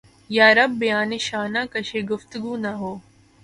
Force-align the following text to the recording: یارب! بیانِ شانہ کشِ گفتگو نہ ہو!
یارب! 0.29 0.71
بیانِ 0.79 1.11
شانہ 1.27 1.61
کشِ 1.73 1.89
گفتگو 2.09 2.53
نہ 2.63 2.71
ہو! 2.79 2.91